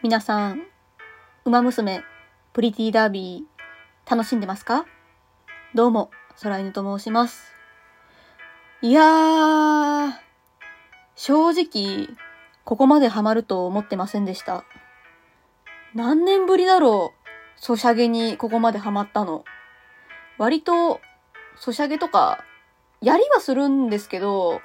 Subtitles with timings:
[0.00, 0.62] 皆さん、
[1.44, 2.04] ウマ娘、
[2.52, 4.86] プリティダービー、楽しんでますか？
[5.74, 7.52] どうも、空犬と申します。
[8.80, 10.12] いやー、
[11.16, 12.16] 正直、
[12.64, 14.62] ここまでハマると思ってませんでした。
[15.96, 19.44] 何年ぶりだろう、ソシャゲにここまでハマったの。
[20.38, 21.00] 割と、
[21.56, 22.44] ソシャゲとか、
[23.02, 24.60] やりはするんですけど、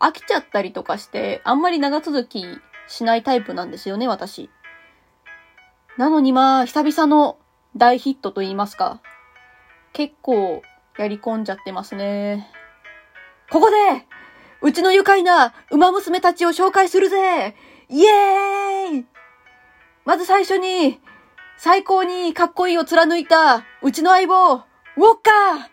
[0.00, 2.44] 飽きちゃったりとかして、あんまり長続き
[2.92, 4.50] しないタイプなんですよね、私。
[5.96, 7.38] なのにまあ、久々の
[7.74, 9.00] 大ヒットと言いますか。
[9.94, 10.60] 結構、
[10.98, 12.50] やり込んじゃってますね。
[13.50, 13.76] ここで、
[14.60, 17.56] うちの愉快な馬娘たちを紹介するぜ
[17.88, 19.06] イエーイ
[20.04, 21.00] まず最初に、
[21.56, 24.64] 最高にかっこいいを貫いた、うちの相棒、ウォッ
[25.22, 25.70] カー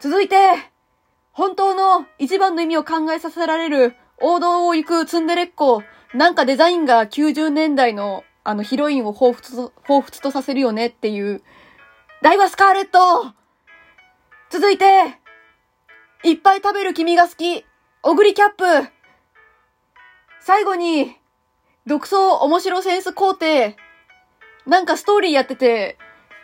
[0.00, 0.36] 続いて、
[1.32, 5.82] 本当の一番の意味を考えさせられる王道を行くツンデレっ子。
[6.16, 11.42] なんかデザインが90年代のあのヒロインを彷彿と、彷彿とさせるよねっていう。
[12.22, 13.34] ダイワスカーレット
[14.48, 14.86] 続いて、
[16.24, 17.66] いっぱい食べる君が好き。
[18.02, 18.64] オグリキャップ
[20.40, 21.14] 最後に、
[21.84, 23.74] 独創面白センス工程。
[24.64, 25.98] なんかストーリーやってて、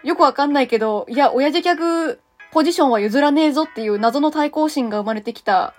[0.05, 2.20] よくわかんないけど、いや、親父客
[2.51, 5.73] ポジションは譲らねえぞっていう謎の対抗心が生まれてきた、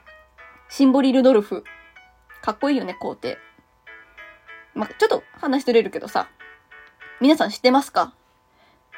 [0.70, 1.64] シンボリ・ルドルフ。
[2.42, 3.38] かっこいいよね、皇帝。
[4.76, 6.28] まあちょっと話ずれるけどさ、
[7.22, 8.14] 皆さん知ってますか？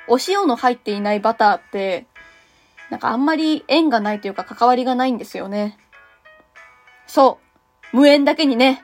[0.08, 2.06] お塩の入っていないバターって、
[2.90, 5.78] なんかあんまり縁がないというか関わりがないんですよね。
[7.08, 7.40] そ
[7.94, 7.98] う。
[7.98, 8.84] 無縁だけにね。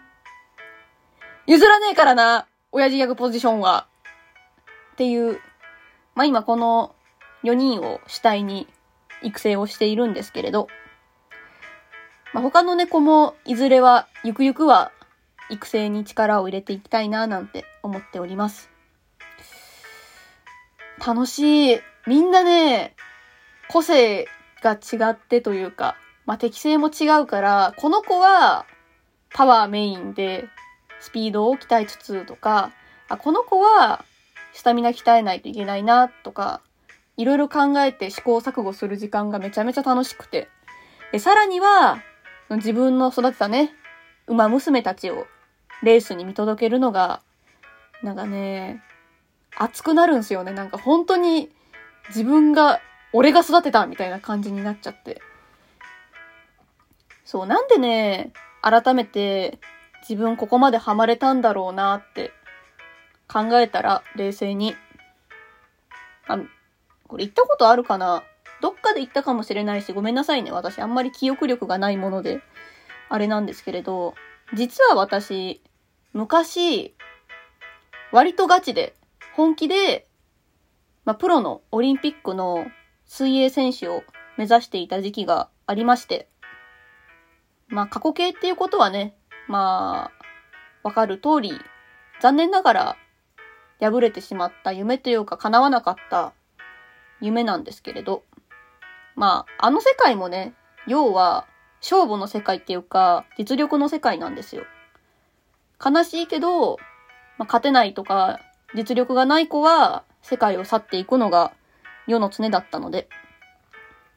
[1.48, 3.88] 譲らねえからな、親父ギャグポジションは。
[4.94, 5.40] っていう、
[6.16, 6.96] まあ、今この
[7.44, 8.68] 4人を主体に
[9.22, 10.68] 育成をしているんですけれど、
[12.34, 14.92] まあ、他の猫もいずれは、ゆくゆくは
[15.52, 18.72] 育成に力を入れていきたいななんて思っております。
[21.06, 21.80] 楽しい。
[22.08, 22.96] みんなね、
[23.70, 24.28] 個性
[24.64, 25.96] が違ってというか、
[26.26, 28.66] まあ、適性も違うから、この子は
[29.34, 30.46] パワーメインで
[31.00, 32.72] スピードを鍛えつつとか、
[33.10, 34.06] あ、この子は
[34.54, 36.62] スタミナ鍛えないといけないなとか、
[37.18, 40.48] いろいろ考えて試行錯誤する時間がめちゃめちゃ楽しくて。
[41.12, 42.02] で、さらには、
[42.50, 43.74] 自分の育てたね、
[44.28, 45.26] 馬娘たちを
[45.84, 47.22] レースに見届けるのが、
[48.04, 48.82] なんかね、
[49.58, 50.52] 熱くなるんすよね。
[50.52, 51.50] なんか本当に
[52.10, 52.80] 自分が、
[53.14, 55.22] 俺が育てたみたいな感じになっちゃって。
[57.26, 58.32] そう、なんでね、
[58.62, 59.60] 改めて
[60.08, 62.32] 自分ここまでハマれたんだろうなって
[63.28, 64.76] 考えたら冷静に。
[66.28, 66.38] あ、
[67.08, 68.24] これ言ったことあるかな？
[68.62, 70.52] どっかで言ったかもしれないし、ごめんなさいね。
[70.52, 72.42] 私あんまり記憶力がないもので、
[73.10, 74.14] あれなんですけれど、
[74.54, 75.62] 実は私、
[76.14, 76.94] 昔、
[78.12, 78.94] 割とガチで、
[79.34, 80.08] 本気で、
[81.06, 82.66] まあ、プロのオリンピックの
[83.06, 84.04] 水泳選手を
[84.38, 86.28] 目指していた時期がありまして、
[87.70, 89.16] まあ、過去形っていうことはね、
[89.48, 90.12] ま
[90.84, 91.54] あ、わかる通り、
[92.22, 92.98] 残念ながら、
[93.80, 96.34] 敗れてしまった夢というか叶わなかった
[97.22, 98.24] 夢なんですけれど、
[99.16, 100.54] まあ、あの世界もね、
[100.88, 101.48] 要は、
[101.82, 104.66] 勝負の世界っていうか、実力の世界なんですよ。
[105.84, 106.78] 悲しいけど、
[107.38, 108.40] まあ、勝てないとか、
[108.76, 111.52] 実力がない子は、世界を去っていくのが
[112.08, 113.10] 世の常だったので、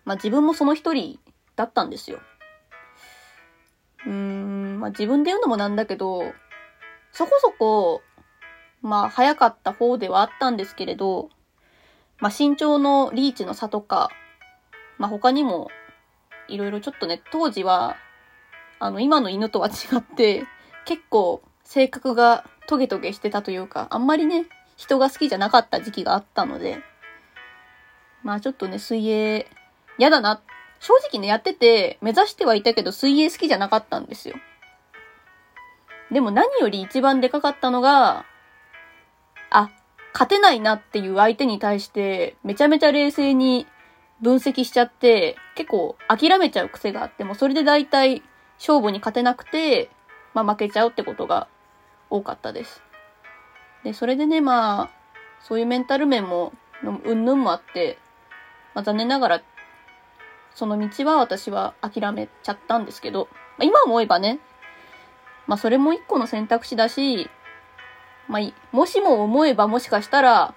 [0.04, 1.18] まあ自分もその一人
[1.56, 2.20] だったんですよ。
[4.06, 6.32] うーん、まあ自分で言うのもなんだけど、
[7.12, 8.02] そこそこ、
[8.82, 11.30] まあ早かった方ではあったんですけれど、
[12.20, 14.10] まあ、身長のリーチの差とか、
[14.98, 15.68] まあ、他にも、
[16.48, 17.96] いろいろちょっとね、当時は、
[18.78, 20.44] あの、今の犬とは違って、
[20.84, 26.78] 結構、性格がトゲトゲしてたというか、あんまりね、人が好きじゃなかった時期があったので、
[28.22, 29.46] まあちょっとね、水泳、
[29.98, 30.40] 嫌だな。
[30.80, 34.36] 正直ね、やってて、目指してはいたけど、水泳好きじゃなかったんですよ。
[36.10, 38.24] でも何より一番でかかったのが、
[39.50, 39.70] あ、
[40.12, 43.66] 勝てないなっていう相手に対して、めちゃめちゃ冷静に
[44.20, 48.22] 分析しちゃって、結構諦めちゃう癖があって、もそれで大体
[48.58, 49.90] 勝負に勝てなくて、
[50.34, 51.48] まあ負けちゃうってことが
[52.14, 52.82] 多かったです。
[53.82, 54.90] で、それでね、まあ、
[55.40, 56.52] そういうメンタル面も、
[57.04, 57.98] うんぬんもあって、
[58.74, 59.42] まあ残念ながら、
[60.54, 63.28] その道は私は諦めちゃったんですけど、
[63.58, 64.38] まあ、今思えばね、
[65.46, 67.28] まあそれも一個の選択肢だし、
[68.28, 70.54] まあ、もしも思えばもしかしたら、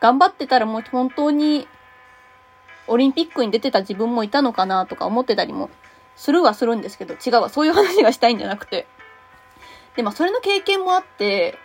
[0.00, 1.68] 頑張ってたらもう本当に、
[2.88, 5.70] オリンピックに出てた自分もいたのかなとか思ってたりも
[6.16, 7.48] するはするんですけど、違うわ。
[7.48, 8.86] そういう話がしたいんじゃなくて。
[9.96, 11.58] で、まあ、それの経験もあって、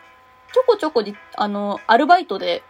[0.54, 2.64] ちょこちょこじ、あの、アルバイトで、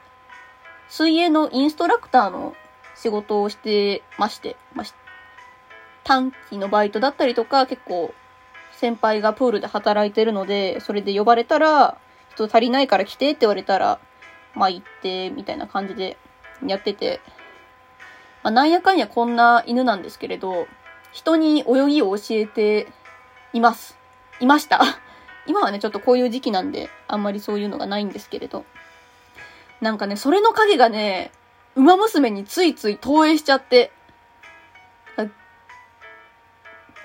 [0.90, 2.56] 水泳のインストラクターの
[2.96, 4.94] 仕事をしてまして、まし
[6.04, 8.14] 短期のバイトだったりとか、結構、
[8.72, 11.98] 先輩がプールで働いてるので、それで呼ばれたら、
[12.32, 14.00] 人足りないから来てって言われたら、
[14.54, 16.18] まあ行って、みたいな感じで
[16.66, 17.20] やってて、
[18.44, 20.68] まあ、なんやかんやこんな犬なんですけれど、
[21.12, 22.88] 人に泳ぎを教えて
[23.54, 23.98] います。
[24.40, 24.82] いました。
[25.48, 28.66] 今はね、ちょっとこういう時期なんで、あんまりそういうのがないんですけれど。
[29.82, 31.32] なんかね、それの影がね、
[31.76, 33.92] 馬娘についつい投影しちゃって、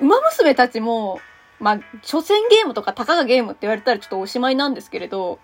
[0.00, 1.21] 馬娘たちも、
[1.61, 5.39] まあ、初戦ゲームとかたかがゲームって言われたらちょっとおしまいなんですけれど、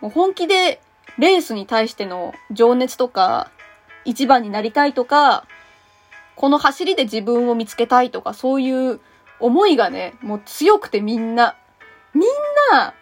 [0.00, 0.80] もう本気で
[1.18, 3.50] レースに対しての情熱とか、
[4.06, 5.46] 一番になりたいとか、
[6.36, 9.00] この走りで自分を見つけたいとか、そういう
[9.40, 11.56] 思いがね、もう強くてみんな、
[12.14, 12.24] みん
[12.72, 12.94] な、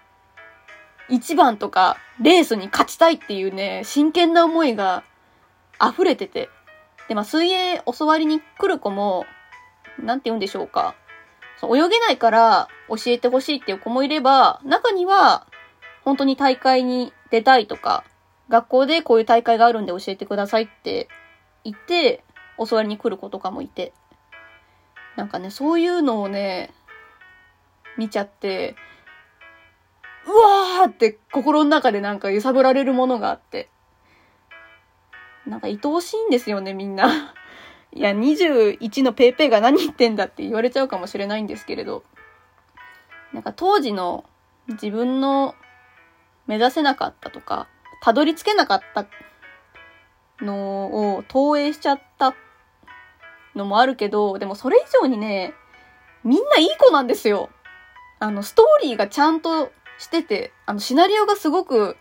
[1.08, 5.04] 一番とか、レースに勝ちたいっていうね、真剣な思いが
[5.80, 6.50] 溢れてて。
[7.08, 9.24] で、まあ、水泳教わりに来る子も、
[9.98, 10.94] なんて言うんでしょうか。
[11.56, 15.46] そう泳げないから教えてほしいっていう子もいれば、中には、
[16.04, 18.04] 本当に大会に出たいとか、
[18.48, 21.08] 学校でこういう大会があるんで教えてくださいって
[21.64, 22.24] 言って、
[22.58, 23.92] 教わりに来る子とかもいて。
[25.16, 26.70] なんかね、そういうのをね、
[27.96, 28.76] 見ちゃって、
[30.28, 33.70] うわーって心の中でなんか揺さぶられるものがあって。
[35.46, 37.34] なんか愛おしいんですよね、みんな。
[37.92, 42.04] いや、21のペーペーが何言ってんだって言われちゃうかもしれないんですけれど。
[43.32, 44.24] なんか当時の
[44.68, 45.54] 自分の
[46.46, 47.66] 目指せなかったとか、
[48.02, 49.06] たどり着けなかった
[50.40, 52.34] のを投影しちゃった
[53.54, 55.54] のもあるけど、でもそれ以上にね、
[56.24, 57.48] みんないい子なんですよ。
[58.20, 61.96] あの、ストーリーがちゃんとしてて、あの、シナリオがすごく、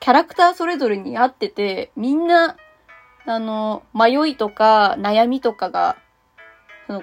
[0.00, 2.56] キャラクターそれぞれに合ってて、みんな、
[3.26, 5.96] あの、迷いとか悩みとかが、
[6.86, 7.02] その、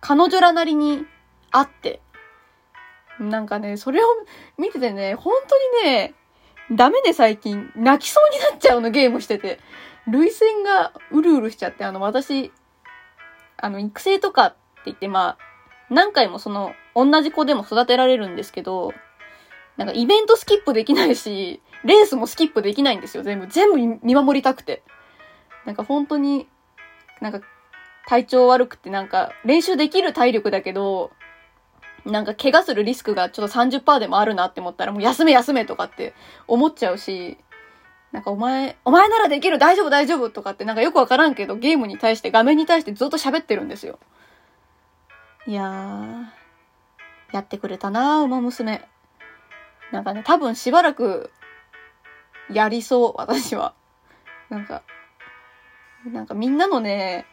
[0.00, 1.06] 彼女らなりに
[1.50, 2.00] あって、
[3.20, 4.06] なんかね、それを
[4.58, 6.14] 見ててね、本当にね、
[6.72, 9.60] ダメで最近、泣きそうになっちゃうの、ゲームしてて。
[10.06, 12.52] 涙腺がうるうるしちゃって、あの、私、
[13.56, 15.54] あの、育成とかって言って、まあ、
[15.90, 18.92] 何回もその、同じ子でも育てられるんですけど、
[19.76, 23.46] なんかイベントスキップできないし、レースもスキップできないんですよ、全部。
[23.46, 24.82] 全部見守りたくて。
[25.64, 26.48] なんか本当に、
[27.20, 27.40] なんか
[28.06, 31.10] 体調悪くてなんか練習できる体力だけど、
[32.04, 36.14] なんか怪我するリスクがちょっと30%でもあるなって思ったらもう休め休めとかって
[36.46, 37.38] 思っちゃうし、
[38.12, 43.98] なんかお前、お前ならできる大丈夫大丈夫とかってなんかよくわからんけどゲームに対して画面に対してずっと喋ってるんですよ。
[45.46, 48.82] いやー、やってくれたな馬娘。
[49.92, 51.30] なんかね、多分しばらく
[52.50, 53.74] やりそう、私は。
[54.50, 54.82] なんか、
[56.06, 57.26] なんかみんなのね、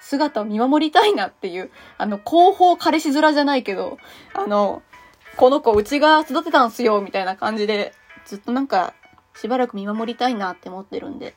[0.00, 3.98] 姿を見守りたいなっていう、あの、広報彼氏面じゃないけど、
[4.34, 4.82] あの、
[5.36, 7.92] この子うちが育てたんすよ、みたいな感じで、
[8.24, 8.94] ずっとなんか
[9.34, 11.34] しばらく見守りたいなって思ってるんで、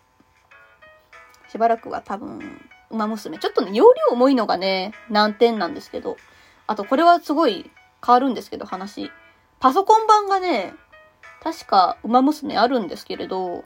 [1.49, 3.37] しばらくは多分、馬娘。
[3.37, 6.17] ちょっとね、容量重いのがね、難点なんですけど、
[6.67, 7.69] あとこれはすごい
[8.05, 9.11] 変わるんですけど、話。
[9.59, 10.73] パソコン版がね、
[11.43, 13.65] 確か馬娘あるんですけれど、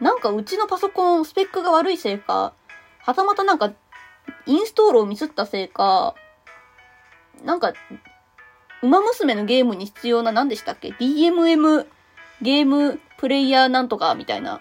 [0.00, 2.54] なんかうちのパソコンスペックが悪いせいか、
[3.00, 3.72] はたまたなんか、
[4.46, 6.14] インストールをミスったせいか、
[7.44, 7.72] なんか、
[8.82, 11.86] 馬娘のゲームに必要な何でしたっけ ?DMM
[12.40, 14.60] ゲームプレイヤーなんとかみたいな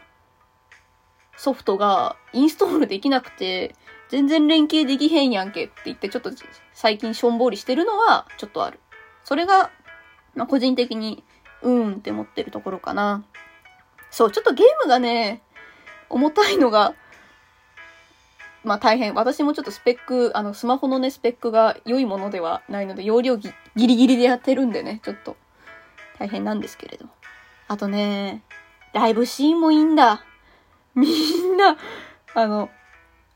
[1.35, 3.75] ソフトがインストールできなくて、
[4.09, 6.31] 全然連携できへんやんけって言ってちょっと
[6.73, 8.79] 最近しょんぼりしてるのはちょっとある。
[9.23, 9.71] それが、
[10.35, 11.23] まあ、個人的に、
[11.61, 13.23] うーんって思ってるところかな。
[14.09, 15.41] そう、ちょっとゲームがね、
[16.09, 16.93] 重たいのが、
[18.63, 19.13] まあ大変。
[19.15, 25.35] 私もちょっとスペック、あの、スマホのね、スペックが良いものではないので、容量ギリギリでやってるんでね、ちょっと
[26.19, 27.07] 大変なんですけれど。
[27.67, 28.43] あとね、
[28.93, 30.23] ライブシーンもいいんだ。
[30.93, 31.77] みんな、
[32.35, 32.69] あの、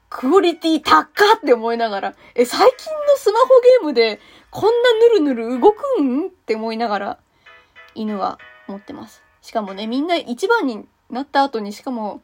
[0.09, 4.19] クオリティ高って思いながら、え、最近のスマホゲームで
[4.51, 6.27] こんなぬるぬる動くん？
[6.27, 7.19] って思いながら、
[7.93, 9.23] 犬は持ってます。
[9.41, 12.21] しかもね、みんな一番になった後に、しかも、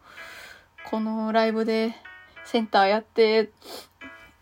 [0.89, 1.93] このライブで
[2.45, 3.51] センターやって、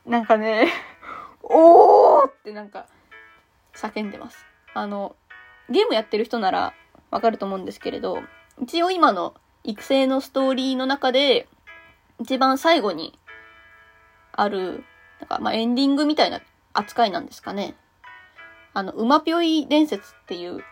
[0.05, 0.71] なんかね、
[1.43, 2.87] おーってなんか、
[3.73, 4.45] 叫んでます。
[4.73, 5.15] あの、
[5.69, 6.73] ゲームやってる人なら
[7.11, 8.23] わかると思うんですけれど、
[8.61, 11.49] 一応今の育成のストーリーの中で、
[12.19, 13.18] 一番最後に
[14.39, 14.83] ある、
[15.19, 16.41] なんか、まあ、エンディングみたいな
[16.73, 17.75] 扱いなんですかね。
[18.73, 20.63] あの、馬ぴょい伝説っていう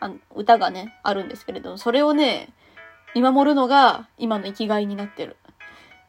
[0.00, 2.50] あの歌がね、あるんですけれども、それをね、
[3.14, 5.36] 見守るのが今の生きがいになってる。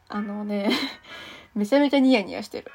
[0.08, 0.70] あのね、
[1.54, 2.70] めちゃめちゃニヤニヤしてる。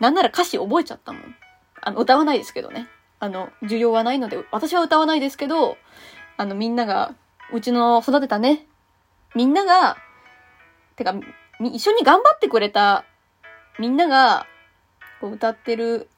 [0.00, 1.36] なんなら歌詞覚えちゃったもん。
[1.80, 2.88] あの、歌わないですけどね。
[3.20, 5.78] あの、需要はないので、私は歌わないですけど、
[6.36, 7.14] あの、みんなが、
[7.52, 8.66] うちの育てたね、
[9.34, 9.96] みんなが、
[10.96, 11.14] てか、
[11.60, 13.04] 一緒に頑張ってくれた、
[13.78, 14.46] みんなが、
[15.20, 16.08] こう歌ってる、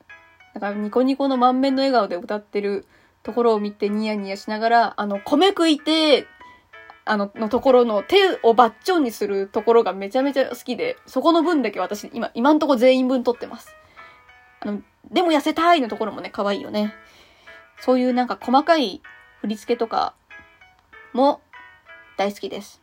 [0.55, 2.87] なんかニコニコの満面の笑顔で歌ってる
[3.23, 6.27] ところを見てニヤニヤしながら、あの、米食いて、
[7.05, 13.75] あの、のところの手をバッチョンにするところがめちゃめちゃ好きで、そこの分だけ私、今、今んとこ全員分取ってます。
[14.61, 16.95] あの、でも痩せたいのところもね、可愛いよね。
[17.81, 19.03] そういうなんか細かい
[19.41, 20.15] 振り付けとか
[21.13, 21.41] も
[22.17, 22.83] 大好きです。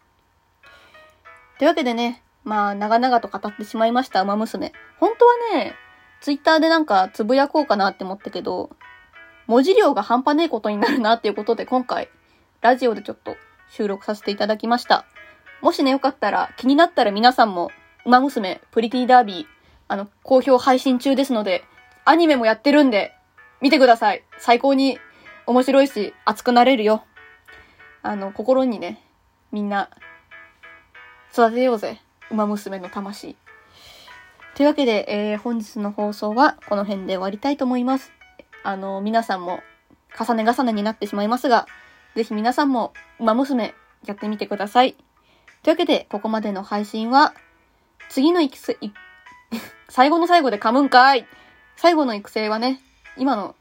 [1.57, 4.73] というわけでね、まあ、長々と語ってしまいました、馬娘。
[4.99, 5.75] 本当はね、
[6.21, 8.69] ツイッターでなんかつぶやこうかなって思ったけど、
[9.47, 12.09] 文字量が半端ねえことになるなっていうことで今回、
[12.61, 13.35] ラジオでちょっと
[13.69, 15.05] 収録させていただきました。
[15.61, 17.71] もしね、よかったら、気になったら皆さんも、
[18.05, 19.45] 馬娘、プリティダービー、
[19.87, 21.63] あの、好評配信中ですので、
[22.05, 23.15] アニメもやってるんで、
[23.61, 24.23] 見てください。
[24.37, 24.99] 最高に
[25.45, 27.05] 面白いし、熱くなれるよ。
[28.01, 29.01] あの、心にね、
[29.53, 29.89] みんな、
[31.31, 32.02] 育てようぜ。
[32.33, 33.37] 馬娘の魂。
[34.55, 38.11] というわけで、えー、本日の放送はこの辺で終わりたいと思います。
[38.63, 39.61] あの、皆さんも
[40.19, 41.67] 重ね重ねになってしまいますが、
[42.15, 43.73] ぜひ皆さんも馬娘
[44.05, 44.93] やってみてください。
[45.63, 47.33] というわけで、ここまでの配信は、
[48.09, 48.77] 次の育成、
[49.89, 51.25] 最後の最後で噛むんかい
[51.75, 52.81] 最後の育成はね、
[53.15, 53.55] 今の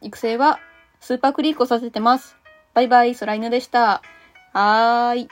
[0.00, 0.58] 育成は
[1.00, 2.36] スーパークリックをさせてます。
[2.74, 4.02] バイバイ、ソライヌでした。
[4.52, 5.28] はーい。